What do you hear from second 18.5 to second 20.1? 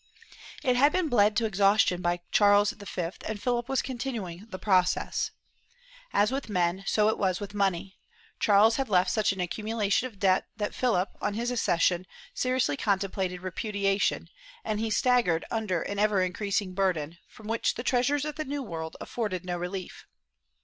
World afforded no relief.